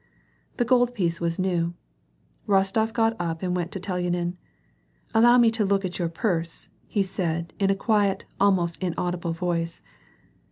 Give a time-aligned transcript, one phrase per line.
[0.57, 1.75] The gold piece was new.
[2.47, 4.35] Rostof got up and went to Telyanin."
[5.13, 6.69] Allow me to look at your purse,"
[7.03, 9.83] said he, in a quiet, almost inaudible voice.